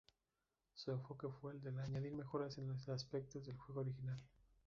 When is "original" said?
3.81-4.19